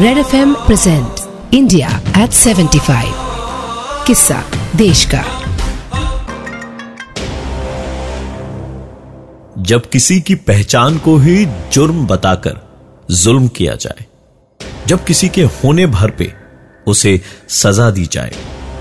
Red 0.00 0.18
F 0.18 0.36
M 0.36 0.54
present 0.54 1.54
India 1.54 1.88
at 2.18 2.30
75 2.30 3.02
किस्सा 4.06 4.44
देश 4.76 5.04
का 5.14 5.22
जब 9.58 9.90
किसी 9.90 10.20
की 10.20 10.34
पहचान 10.34 10.98
को 10.98 11.16
ही 11.16 11.46
जुर्म 11.72 12.06
बताकर 12.06 12.56
जुल्म 13.10 13.48
किया 13.48 13.74
जाए, 13.74 14.06
जब 14.86 15.04
किसी 15.04 15.28
के 15.28 15.42
होने 15.42 15.86
भर 15.86 16.10
पे 16.10 16.32
उसे 16.86 17.20
सजा 17.48 17.90
दी 17.90 18.06
जाए, 18.06 18.32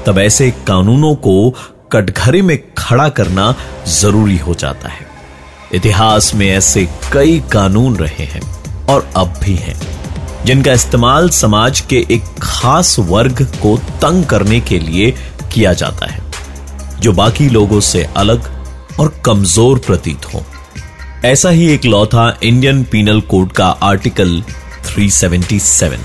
तब 0.07 0.20
ऐसे 0.20 0.51
कानूनों 0.51 1.15
को 1.15 1.55
कटघरे 1.91 2.41
में 2.41 2.73
खड़ा 2.77 3.09
करना 3.09 3.55
ज़रूरी 3.88 4.38
हो 4.38 4.55
जाता 4.55 4.89
है। 4.89 5.07
इतिहास 5.73 6.36
में 6.36 6.49
ऐसे 6.49 6.89
कई 7.13 7.39
कानून 7.54 7.97
रहे 7.97 8.23
हैं 8.23 8.41
और 8.86 9.09
अब 9.15 9.39
भी 9.43 9.55
हैं। 9.55 9.98
जिनका 10.45 10.73
इस्तेमाल 10.73 11.29
समाज 11.29 11.79
के 11.79 12.05
एक 12.11 12.23
खास 12.41 12.95
वर्ग 13.00 13.41
को 13.61 13.75
तंग 14.01 14.25
करने 14.25 14.59
के 14.59 14.79
लिए 14.79 15.11
किया 15.54 15.73
जाता 15.73 16.05
है, 16.05 16.21
जो 17.00 17.11
बाकी 17.14 17.50
लोगों 17.50 17.79
से 17.79 18.04
अलग 18.18 18.50
और 19.00 19.14
कमज़ोर 19.25 19.79
प्रतीत 19.79 20.33
हो। 20.33 20.43
ऐसा 21.25 21.50
ही 21.50 21.71
एक 21.71 21.86
लॉ 21.86 22.05
था 22.05 22.37
इंडियन 22.43 22.83
पीनल 22.83 23.21
कोड 23.21 23.51
का 23.51 23.67
आर्टिकल 23.83 24.41
377 24.87 25.97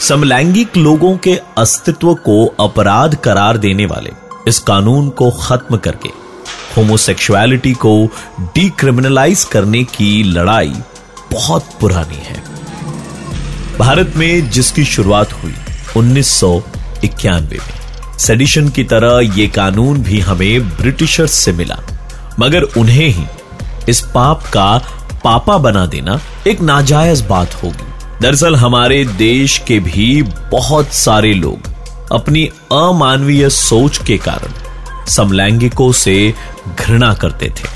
समलैंगिक 0.00 0.76
लोगों 0.76 1.16
के 1.16 1.38
अस्तित्व 1.58 2.14
को 2.14 2.44
अपराध 2.60 3.14
करार 3.14 3.56
देने 3.58 3.86
वाले 3.86 4.10
इस 4.48 4.58
कानून 4.58 5.08
को 5.10 5.30
खत्म 5.42 5.76
करके 5.76 6.08
होमोसेक्सुअलिटी 6.76 7.72
को 7.72 8.08
डीक्रिमिनलाइज 8.40 9.44
करने 9.44 9.84
की 9.84 10.22
लड़ाई 10.22 10.74
बहुत 11.32 11.64
पुरानी 11.80 12.16
है। 12.16 12.42
भारत 13.78 14.12
में 14.16 14.50
जिसकी 14.50 14.84
शुरुआत 14.84 15.32
हुई, 15.32 15.54
उन्नीस 15.96 16.40
में। 16.44 17.58
सेडिशन 18.18 18.68
की 18.68 18.84
तरह 18.84 19.20
यह 19.38 19.50
कानून 19.54 19.98
भी 20.02 20.20
हमें 20.20 20.68
ब्रिटिशर्स 20.68 21.30
से 21.30 21.52
मिला। 21.52 21.78
मगर 22.40 22.62
उन्हें 22.62 23.08
ही 23.08 23.24
इस 23.88 24.00
पाप 24.00 24.42
का 24.42 24.78
पापा 25.24 25.58
बना 25.58 25.86
देना 25.86 26.20
एक 26.46 26.60
नाजायज 26.60 27.20
बात 27.20 27.54
होगी। 27.54 27.86
दरअसल 28.22 28.56
हमारे 28.56 29.04
देश 29.04 29.58
के 29.58 29.78
भी 29.78 30.22
बहुत 30.22 30.94
सारे 30.94 31.34
लोग 31.34 31.58
अपनी 32.12 32.44
अमानवीय 32.72 33.48
सोच 33.50 33.98
के 33.98 34.16
कारण 34.18 34.52
समलैंगिकों 35.06 35.92
से 35.92 36.34
घृणा 36.74 37.12
करते 37.14 37.48
थे। 37.50 37.68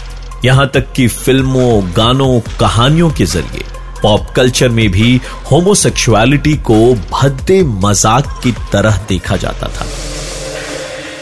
यहाँ 0.45 0.71
तक 0.75 0.93
कि 0.93 1.07
फ़िल्मों, 1.09 1.83
गानों, 1.97 2.41
कहानियों 2.61 3.11
के 3.11 3.25
ज़रिए 3.27 3.65
पॉप 4.03 4.31
कल्चर 4.37 4.69
में 4.69 4.89
भी 4.91 5.21
होमोसेक्सुअलिटी 5.51 6.57
को 6.67 6.79
भद्दे 7.13 7.63
मज़ाक 7.63 8.41
की 8.43 8.53
तरह 8.73 8.97
देखा 9.09 9.37
जाता 9.37 9.69
था। 9.69 9.87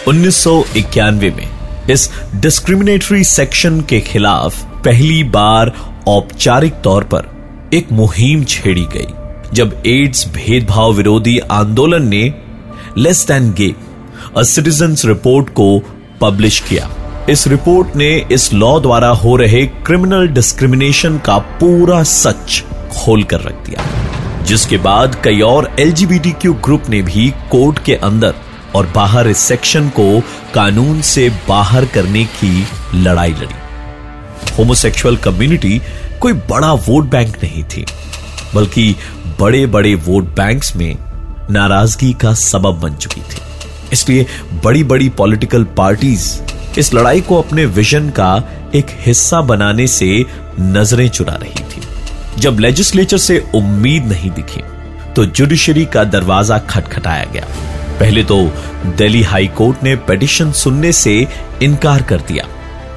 उन्नीस 0.08 0.36
सौ 0.36 0.62
इक्यानवे 0.76 1.30
में 1.30 1.48
इस 1.90 2.10
डिस्क्रिमिनेटरी 2.36 3.24
सेक्शन 3.24 3.80
के 3.80 4.00
खिलाफ 4.02 4.62
पहली 4.84 5.22
बार 5.26 5.72
औपचारिक 6.08 6.74
तौर 6.84 7.04
पर 7.04 7.30
एक 7.74 7.92
मुहिम 7.92 8.44
छेड़ी 8.44 8.84
गई, 8.94 9.06
जब 9.54 9.82
एड्स 9.86 10.26
भेदभाव 10.28 10.92
विरोधी 10.92 11.38
आंदोलन 11.52 12.08
ने 12.08 12.22
less 12.98 13.26
than 13.28 13.52
gay 13.52 13.74
a 14.36 14.42
citizen 14.44 14.96
report 15.06 15.48
को 15.50 15.68
पब्लिश 16.20 16.60
किया। 16.60 16.88
इस 17.30 17.46
रिपोर्ट 17.46 17.96
ने 17.96 18.08
इस 18.32 18.52
लॉ 18.52 18.78
द्वारा 18.80 19.08
हो 19.08 19.36
रहे 19.36 19.66
क्रिमिनल 19.66 20.28
डिस्क्रिमिनेशन 20.28 21.18
का 21.18 21.38
पूरा 21.38 22.02
सच 22.02 22.64
खोल 22.92 23.22
कर 23.22 23.40
रख 23.40 23.54
दिया। 23.66 24.42
जिसके 24.42 24.78
बाद 24.78 25.20
कई 25.24 25.40
और 25.40 25.70
एलजीबीटी 25.80 26.32
ग्रुप 26.44 26.88
ने 26.88 27.02
भी 27.02 27.28
कोर्ट 27.50 27.84
के 27.84 27.94
अंदर 27.94 28.34
और 28.74 28.86
बाहर 28.86 29.28
इस 29.28 29.38
सेक्शन 29.38 29.88
को 29.88 30.20
कानून 30.54 31.00
से 31.02 31.28
बाहर 31.48 31.84
करने 31.84 32.24
की 32.24 32.66
लड़ाई 32.94 33.32
लड़ी। 33.32 34.56
होमोसेक्सुअल 34.58 35.16
कम्युनिटी 35.16 35.80
कोई 36.20 36.32
बड़ा 36.32 36.72
वोट 36.72 37.04
बैंक 37.04 37.36
नहीं 37.42 37.64
थी, 37.64 37.84
बल्कि 38.54 38.94
बड़े 39.40 39.66
बड़े 39.66 39.94
वोट 39.94 40.24
बैंक्स 40.24 40.76
में 40.76 40.96
नाराज़गी 41.50 42.12
का 42.12 42.34
सबब 42.34 42.80
बन 42.80 42.94
चुकी 42.94 43.20
थी। 43.20 43.40
इसलिए 43.92 44.26
बड़ी 44.64 44.84
बड़ी 44.84 45.08
पॉलिटिकल 45.08 45.64
पार्टीज़ 45.64 46.38
इस 46.78 46.92
लड़ाई 46.94 47.20
को 47.20 47.40
अपने 47.42 47.64
विजन 47.66 48.08
का 48.10 48.42
एक 48.74 48.86
हिस्सा 49.00 49.40
बनाने 49.40 49.86
से 49.86 50.24
नज़रें 50.60 51.08
चुरा 51.08 51.34
रही 51.34 51.64
थी। 51.64 51.82
जब 52.38 52.58
लेजिस्लेचर 52.58 53.18
से 53.18 53.38
उम्मीद 53.54 54.04
नहीं 54.04 54.30
दिखी 54.30 54.62
तो 55.14 55.24
जुडिशरी 55.26 55.84
का 55.84 56.04
दरवाज़ा 56.04 56.58
खटखटाया 56.58 57.24
गया। 57.24 57.46
पहले 58.00 58.24
तो 58.24 58.36
दिल्ली 58.86 59.22
हाई 59.22 59.46
कोर्ट 59.46 59.82
ने 59.82 59.96
पेटिशन 59.96 60.52
सुनने 60.52 60.92
से 60.92 61.26
इनकार 61.62 62.02
कर 62.02 62.20
दिया। 62.20 62.44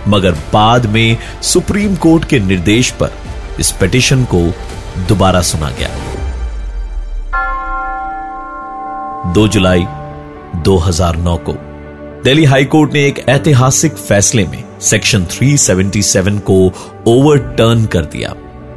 मगर 0.07 0.31
बाद 0.53 0.85
में 0.85 1.17
सुप्रीम 1.43 1.95
कोर्ट 1.95 2.25
के 2.25 2.39
निर्देश 2.39 2.91
पर 2.91 3.11
इस 3.59 3.71
पिटिशन 3.71 4.23
को 4.25 4.41
दोबारा 5.07 5.41
सुना 5.41 5.69
गया। 5.71 5.89
2 9.33 9.47
जुलाई 9.47 9.85
2009 10.63 11.37
को। 11.37 11.55
दिल्ली 12.23 12.43
हाई 12.45 12.65
कोर्ट 12.65 12.93
ने 12.93 13.05
एक 13.05 13.19
ऐतिहासिक 13.29 13.93
फैसले 13.93 14.43
में 14.47 14.63
सेक्शन 14.81 15.23
377 15.25 16.39
को 16.39 16.57
ओवरटर्न 17.07 17.85
कर 17.85 18.05
दिया 18.05 18.33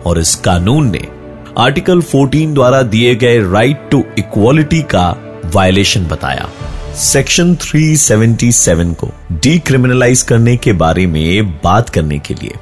और 0.07 0.19
इस 0.19 0.35
कानून 0.35 0.91
ने 0.91 1.01
आर्टिकल 1.59 2.01
14 2.03 2.55
द्वारा 2.55 2.81
दिए 2.83 3.15
गए 3.15 3.39
राइट 3.53 3.89
टू 3.91 4.03
इक्वालिटी 4.19 4.81
का 4.83 5.05
वायलेशन 5.55 6.07
बताया। 6.07 6.49
सेक्शन 6.95 7.55
377 7.57 8.95
को 8.95 9.11
डीक्रिमिनलाइज 9.33 10.23
करने 10.23 10.57
के 10.57 10.73
बारे 10.73 11.07
में 11.07 11.51
बात 11.65 11.89
करने 11.89 12.19
के 12.19 12.35
लिए, 12.35 12.55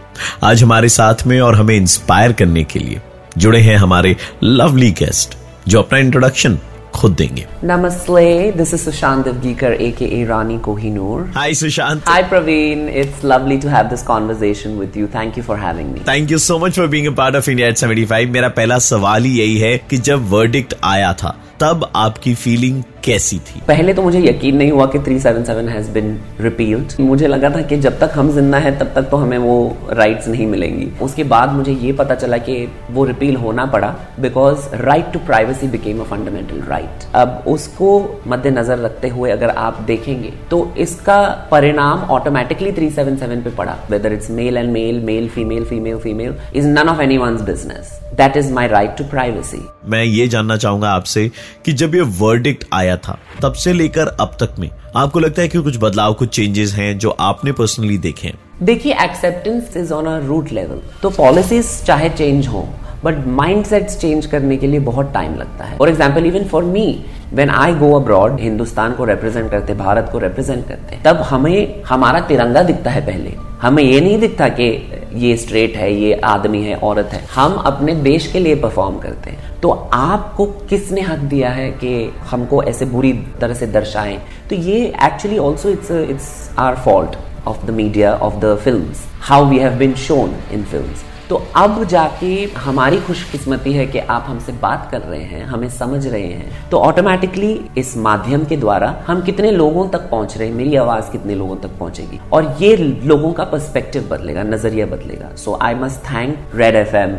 आज 0.43 0.63
हमारे 0.63 0.89
साथ 0.89 1.27
में 1.27 1.41
और 1.41 1.55
हमें 1.55 1.77
इंस्पायर 1.77 2.33
करने 2.33 2.65
के 2.65 2.79
लिए 2.79 3.01
जुड़े 3.39 3.61
हैं 3.61 3.77
हमारे 3.77 4.17
लवली 4.43 4.91
गेस्ट 4.91 5.39
जो 5.69 5.79
अपना 5.79 5.99
इंट्रोडक्शन 5.99 6.59
खुद 6.95 7.13
देंगे। 7.13 7.47
नमस्ते 7.65 8.53
this 8.57 8.75
is 8.75 8.81
Sushant 8.81 9.25
Divgikar 9.25 9.73
a 9.73 9.91
k 9.99 10.05
a 10.21 10.25
Rani 10.25 10.59
Kohinoor 10.59 11.31
hi 11.35 11.55
Sushant 11.55 12.09
hi 12.09 12.23
Praveen 12.29 12.89
it's 12.89 13.25
lovely 13.25 13.59
to 13.59 13.69
have 13.69 13.89
this 13.89 14.03
conversation 14.03 14.79
with 14.79 14.97
you 14.97 15.07
thank 15.15 15.39
you 15.39 15.45
for 15.45 15.59
having 15.59 15.93
me 15.93 16.01
thank 16.09 16.31
you 16.33 16.39
so 16.39 16.59
much 16.59 16.77
for 16.77 16.87
being 16.87 17.07
a 17.07 17.15
part 17.17 17.37
of 17.37 17.51
India 17.51 17.69
at 17.69 17.79
75 17.79 18.27
मेरा 18.31 18.49
पहला 18.57 18.79
सवाल 18.89 19.25
ही 19.25 19.39
यही 19.39 19.59
है 19.59 19.77
कि 19.91 19.99
जब 20.09 20.29
verdict 20.31 20.75
आया 20.85 21.13
था 21.23 21.37
तब 21.61 21.91
आपकी 21.97 22.35
फीलिंग 22.35 22.83
कैसी 23.05 23.39
थी? 23.39 23.61
पहले 23.69 23.95
तो 23.95 24.03
मुझे 24.03 24.21
यकीन 24.21 24.57
नहीं 24.57 24.71
हुआ 24.73 24.87
कि 24.87 24.99
377 25.01 25.69
हैज़ 25.69 25.91
बिन 25.91 26.19
रिपील्ड 26.41 26.93
मुझे 27.01 27.27
लगा 27.27 27.51
था 27.51 27.63
कि 27.63 27.77
जब 27.79 27.99
तक 27.99 28.13
हम 28.15 28.31
ज़िंदा 28.33 28.59
हैं 28.59 28.77
तब 28.79 28.93
तक 28.95 29.09
तो 29.11 29.17
हमें 29.17 29.37
वो 29.39 29.55
राइट्स 29.93 30.29
नहीं 30.29 30.47
मिलेंगी। 30.47 30.89
उसके 31.03 31.25
बाद 31.25 31.53
मुझे 31.53 31.73
ये 31.73 31.93
पता 31.93 32.15
चला 32.15 32.39
कि 32.39 32.57
वो 32.91 33.05
रिपील 33.05 33.37
होना 33.37 33.67
पड़ा 33.67 33.95
because 34.21 34.69
right 34.83 35.13
to 35.13 35.19
privacy 35.27 35.69
became 35.69 36.01
a 36.01 36.05
fundamental 36.11 36.61
right 36.69 37.05
अब 37.15 37.43
उसको 37.49 37.91
मद्देनजर 38.29 38.79
रखते 38.79 39.09
हुए 39.09 39.31
अगर 39.31 39.51
आप 39.59 39.81
देखेंगे 39.87 40.33
तो 40.51 40.63
इसका 40.79 41.21
परिणाम 41.51 42.05
ऑटोमेटिकली 42.11 42.73
377 42.73 43.45
पे 43.45 43.51
पड़ा। 43.57 43.77
Whether 43.91 44.13
it's 44.13 44.31
male 44.31 44.57
and 44.57 44.73
male 44.73 45.01
male 45.05 45.29
female 45.29 45.65
female 45.65 45.99
female 45.99 46.35
is 46.57 46.67
none 46.69 46.89
of 46.89 47.01
any 47.03 47.19
business 47.19 47.99
that 48.17 48.37
is 48.37 48.53
my 48.53 48.69
right 48.69 48.97
to 48.99 49.05
privacy 49.05 49.59
मैं 49.87 50.03
ये 50.05 50.27
जानना 50.29 50.57
चाहूँगा 50.57 50.91
आपसे 50.91 51.31
कि 51.65 51.73
जब 51.73 51.95
ये 51.95 52.01
वर्डिक्ट 52.19 52.65
आया 52.73 52.92
था। 52.97 53.19
तब 53.43 53.53
से 53.53 53.73
लेकर 53.73 54.07
अब 54.07 54.37
तक 54.41 54.59
में। 54.59 54.71
आपको 54.97 55.21
लगता 55.21 55.43
है 55.43 55.49
कि 55.49 55.59
कुछ 55.59 55.77
बदलाव, 55.81 56.15
कुछ 56.15 56.29
चेंजेस 56.29 56.73
हैं 56.73 56.99
जो 56.99 57.11
आपने 57.11 57.53
पर्सनली 57.53 57.99
देखे 57.99 58.33
देखिए 58.63 58.95
acceptance 58.95 59.77
is 59.77 59.93
on 59.93 60.07
a 60.07 60.27
root 60.27 60.53
level 60.53 60.81
तो 61.03 61.11
पॉलिसीज़ 61.11 61.83
चाहे 61.85 62.09
चेंज 62.09 62.47
हो 62.47 62.69
बट 63.05 63.27
माइंड 63.27 63.67
चेंज 63.67 64.27
करने 64.27 64.57
के 64.57 64.67
लिए 64.67 64.81
बहुत 64.81 65.13
टाइम 65.15 65.35
लगता 65.35 65.65
है. 65.65 65.77
For 65.79 65.89
example 65.89 66.27
even 66.27 66.45
for 66.45 66.65
me 66.65 67.05
when 67.35 67.51
I 67.51 67.75
go 67.75 67.93
abroad 67.93 68.41
Hindustan 68.41 68.93
को 68.93 69.05
रिप्रेजेंट 69.05 69.51
करते 69.51 69.75
भारत 69.75 70.09
को 70.13 70.19
रिप्रेजेंट 70.19 70.67
करते, 70.69 70.99
तब 71.05 71.17
हमें, 71.17 71.83
हमारा 71.87 72.21
तिरंगा 72.21 72.63
दिखता 72.63 72.91
है 72.91 73.07
पहले. 73.07 73.33
हमें 73.63 73.83
ये 73.83 74.01
नहीं 74.01 74.19
दिखता 74.19 74.49
कि 74.49 74.67
ये 75.15 75.37
स्ट्रेट 75.37 75.77
है, 75.77 75.93
ये 75.95 76.13
आदमी 76.25 76.63
है, 76.63 76.75
औरत 76.75 77.11
है. 77.13 77.23
हम 77.35 77.55
अपने 77.67 77.95
देश 77.95 78.27
के 78.33 78.41
लिए 78.41 78.55
परफॉर्म 78.55 78.99
करते 78.99 79.31
हैं. 79.31 79.61
तो 79.61 79.71
आपको 79.93 80.47
किसने 80.71 81.01
हक 81.01 81.19
दिया 81.19 81.51
है 81.51 81.71
कि 81.71 82.13
हमको 82.31 82.63
ऐसे 82.63 82.85
बुरी 82.85 83.13
तरह 83.41 83.55
से 83.55 83.67
दर्शाएँ? 83.67 84.19
तो 84.51 84.57
ये 84.57 84.81
actually 85.05 85.39
also 85.39 85.69
it's 85.69 85.91
it's 85.91 86.51
our 86.59 86.77
fault 86.77 87.17
of 87.47 87.67
the 87.67 87.71
media 87.71 88.15
of 88.15 88.35
the 88.35 88.57
film 88.65 88.93
how 89.21 89.47
we 89.47 89.59
have 89.59 89.79
been 89.79 89.95
shown 89.95 90.35
in 90.53 90.63
film 90.65 91.12
तो 91.33 91.37
अब 91.57 91.83
जाके 91.85 92.33
हमारी 92.57 92.99
खुशकिस्मती 93.01 93.73
है 93.73 93.87
कि 93.87 93.99
आप 93.99 94.25
हमसे 94.29 94.53
बात 94.53 94.89
कर 94.91 95.01
रहे 95.01 95.23
हैं, 95.23 95.45
हमें 95.45 95.69
समझ 95.71 96.07
रहे 96.07 96.23
हैं। 96.23 96.69
तो 96.71 96.79
ऑटोमेटिकली 96.79 97.53
इस 97.79 97.97
माध्यम 97.97 98.45
के 98.45 98.57
द्वारा 98.57 98.95
हम 99.07 99.23
कितने 99.23 99.51
लोगों 99.51 99.89
तक 99.89 100.09
पहुँच 100.11 100.37
रहे 100.39 100.49
हैं, 100.49 100.55
मेरी 100.55 100.77
आवाज़ 100.77 101.11
कितने 101.13 101.35
लोगों 101.35 101.57
तक 101.57 101.79
पहुंचेगी? 101.79 102.21
और 102.33 102.57
ये 102.61 102.77
लोगों 102.77 103.33
का 103.33 103.45
पर्सपेक्टिव 103.45 104.09
बदलेगा, 104.11 104.43
नज़रिया 104.43 104.87
बदलेगा। 104.87 105.35
So 105.37 105.59
I 105.63 105.75
must 105.75 106.05
thank 106.05 106.39
red 106.55 106.75
F 106.77 106.97
M 106.97 107.17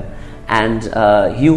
and 0.52 0.84
you 1.40 1.56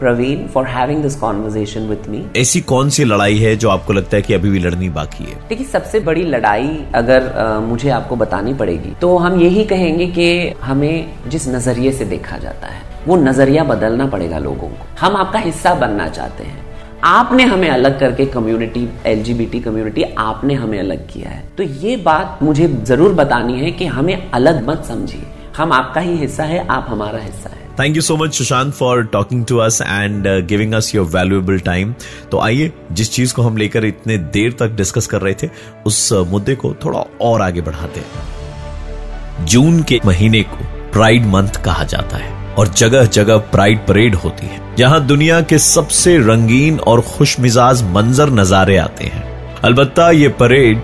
Praveen 0.00 0.46
for 0.48 0.66
having 0.66 1.02
this 1.02 1.16
conversation 1.16 1.88
with 1.88 2.08
me 2.08 2.24
ऐसी 2.36 2.60
कौन 2.62 2.90
सी 2.90 3.04
लड़ाई 3.04 3.38
है 3.38 3.54
जो 3.56 3.68
आपको 3.70 3.92
लगता 3.92 4.16
है 4.16 4.22
कि 4.22 4.34
अभी 4.34 4.50
भी 4.50 4.58
लड़नी 4.58 4.88
बाकी 4.90 5.24
है? 5.24 5.36
देखिए 5.48 5.66
सबसे 5.66 6.00
बड़ी 6.00 6.22
लड़ाई 6.24 6.68
अगर 6.94 7.28
uh, 7.34 7.68
मुझे 7.68 7.90
आपको 7.90 8.16
बतानी 8.16 8.54
पड़ेगी 8.54 8.94
तो 9.00 9.16
हम 9.18 9.40
यही 9.40 9.64
कहेंगे 9.64 10.06
कि 10.08 10.28
हमें 10.62 11.14
जिस 11.28 11.48
नज़रिए 11.48 11.92
से 11.92 12.04
देखा 12.06 12.38
जाता 12.38 12.66
है 12.66 12.82
वो 13.06 13.16
नज़रिया 13.16 13.64
बदलना 13.64 14.06
पड़ेगा 14.06 14.38
लोगों 14.38 14.68
को। 14.68 14.86
हम 15.00 15.16
आपका 15.16 15.38
हिस्सा 15.38 15.74
बनना 15.74 16.08
चाहते 16.08 16.44
हैं। 16.44 16.62
आपने 17.04 17.44
हमें 17.44 17.68
अलग 17.68 17.98
करके 18.00 18.26
कम्युनिटी 18.26 18.88
एलजीबीटी 19.06 19.60
कम्युनिटी 19.60 20.02
आपने 20.18 20.54
हमें 20.54 20.78
अलग 20.78 21.06
किया 21.08 21.30
है। 21.30 21.42
तो 21.56 21.62
ये 21.62 21.96
बात 22.04 22.38
मुझे 22.42 22.68
ज़रूर 22.82 23.12
बतानी 23.14 23.60
है 23.60 23.70
कि 23.70 23.86
हमें 23.88 24.30
अलग 24.30 24.66
मत 24.68 24.84
समझिए। 24.84 25.26
हम 25.56 25.72
आपका 25.72 26.00
ही 26.00 26.16
हिस्सा 26.16 26.44
है 26.44 26.66
आप 26.68 26.86
हमारा 26.88 27.18
हिस्सा 27.18 27.50
है। 27.50 27.53
Thank 27.80 27.96
you 27.96 28.02
so 28.02 28.16
much 28.16 28.34
Sushant 28.34 28.74
for 28.74 29.02
talking 29.02 29.44
to 29.46 29.56
us 29.56 29.80
and 29.82 30.46
giving 30.46 30.72
us 30.72 30.94
your 30.94 31.06
valuable 31.06 31.58
time 31.58 31.94
तो 32.30 32.40
आइए 32.40 32.72
जिस 32.92 33.12
चीज़ 33.12 33.34
को 33.34 33.42
हम 33.42 33.56
लेकर 33.56 33.84
इतने 33.84 34.18
देर 34.18 34.52
तक 34.52 34.68
डिस्कस 34.68 35.06
कर 35.06 35.20
रहे 35.20 35.34
थे 35.42 35.48
उस 35.86 36.12
uh, 36.12 36.26
मुद्दे 36.26 36.54
को 36.54 36.74
थोड़ा 36.84 37.00
और 37.20 37.42
आगे 37.42 37.60
बढ़ाते 37.60 38.00
हैं। 38.00 39.46
जून 39.46 39.82
के 39.82 40.00
महीने 40.06 40.42
को 40.42 40.56
प्राइड 40.92 41.26
मंथ 41.26 41.48
कहा 41.48 41.84
जाता 41.84 42.16
है 42.16 42.54
और 42.54 42.68
जगह 42.68 43.04
जगह 43.04 43.36
प्राइड 43.36 43.86
परेड 43.86 44.14
होती 44.14 44.46
है 44.46 44.76
जहाँ 44.76 45.06
दुनिया 45.06 45.40
के 45.40 45.58
सबसे 45.58 46.18
रंगीन 46.18 46.78
और 46.78 47.00
खुश 47.00 47.40
मिजाज 47.40 47.82
मंजर 47.82 48.30
नजारे 48.30 48.76
आते 48.76 49.04
हैं। 49.04 49.54
अलबत्ता 49.56 50.10
ये 50.10 50.28
परेड 50.28 50.82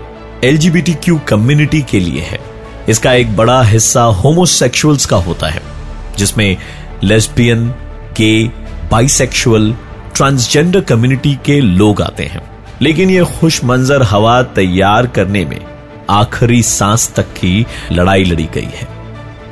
क्यू 1.03 1.19
कम्युनिटी 1.27 1.81
के 1.81 1.99
लिए 1.99 2.21
है। 2.21 2.39
इसका 2.89 3.13
एक 3.13 3.35
बड़ा 3.37 3.61
हिस्सा 3.61 4.03
होमोसेक्सुअल्स 4.03 5.05
का 5.05 5.17
होता 5.17 5.47
है 5.47 5.61
जिसमें 6.17 6.57
लेस्बियन 7.03 7.67
के 8.17 8.43
बाइसेक्सुअल 8.91 9.73
ट्रांसजेंडर 10.15 10.81
कम्युनिटी 10.81 11.33
के 11.45 11.59
लोग 11.59 12.01
आते 12.01 12.23
हैं। 12.23 12.41
लेकिन 12.81 13.09
ये 13.09 13.23
खुश 13.39 13.63
मंजर 13.63 14.03
हवा 14.03 14.41
तैयार 14.43 15.07
करने 15.07 15.45
में 15.45 15.59
आखिरी 16.09 16.61
सांस 16.63 17.13
तक 17.15 17.23
की 17.23 17.65
लड़ाई 17.91 18.23
लड़ी 18.23 18.47
गई 18.53 18.69
है। 18.73 18.87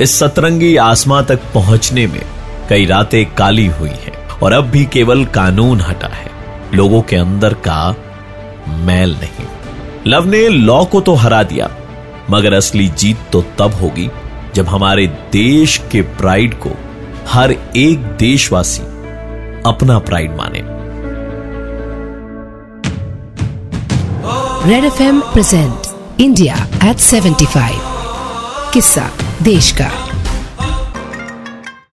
इस 0.01 0.19
सतरंगी 0.19 0.75
आसमां 0.75 1.23
तक 1.23 1.39
पहुँचने 1.53 2.07
में 2.07 2.21
कई 2.69 2.85
रातें 2.85 3.25
काली 3.35 3.65
हुई 3.67 3.89
हैं 3.89 4.17
और 4.29 4.53
अब 4.53 4.63
भी 4.63 4.85
केवल 4.85 5.25
कानून 5.25 5.81
हटा 5.81 6.07
है। 6.07 6.31
लोगों 6.73 7.01
के 7.01 7.15
अंदर 7.15 7.53
का 7.67 7.95
मैल 8.67 9.15
नहीं। 9.15 9.47
लव 10.07 10.25
ने 10.25 10.47
लॉ 10.47 10.83
को 10.85 11.01
तो 11.01 11.13
हरा 11.13 11.43
दिया, 11.43 11.69
मगर 12.29 12.53
असली 12.53 12.87
जीत 12.89 13.17
तो 13.31 13.41
तब 13.59 13.73
होगी 13.73 14.09
जब 14.55 14.67
हमारे 14.67 15.07
देश 15.31 15.79
के 15.91 16.01
प्राइड 16.01 16.53
को 16.53 16.69
हर 17.29 17.51
एक 17.75 17.99
देशवासी 18.17 18.81
अपना 19.65 19.99
प्राइड 19.99 20.35
माने। 20.35 20.61
Red 24.69 24.83
F 24.83 25.03
M 25.03 25.21
present 25.21 25.81
India 26.19 26.55
at 26.83 26.97
75 26.97 27.75
किस्सा 28.73 29.09
देश 29.41 29.71
का। 29.71 30.08